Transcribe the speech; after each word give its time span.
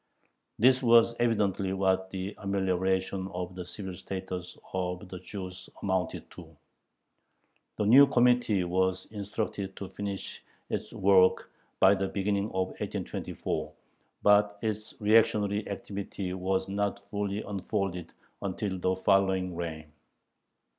This 0.57 0.81
was 0.81 1.13
evidently 1.19 1.73
what 1.73 2.09
"the 2.09 2.33
amelioration 2.39 3.27
of 3.35 3.53
the 3.53 3.63
civil 3.63 3.93
status" 3.93 4.57
of 4.73 5.07
the 5.09 5.19
Jews 5.19 5.69
amounted 5.83 6.27
to. 6.31 6.57
The 7.75 7.85
new 7.85 8.07
Committee 8.07 8.63
was 8.63 9.05
instructed 9.11 9.75
to 9.75 9.89
finish 9.89 10.41
its 10.71 10.91
work 10.91 11.51
by 11.79 11.93
the 11.93 12.07
beginning 12.07 12.45
of 12.45 12.69
1824, 12.81 13.71
but 14.23 14.57
its 14.63 14.95
reactionary 14.99 15.69
activity 15.69 16.33
was 16.33 16.67
not 16.67 17.07
fully 17.11 17.43
unfolded 17.43 18.11
until 18.41 18.79
the 18.79 18.95
following 18.95 19.55
reign. 19.55 19.91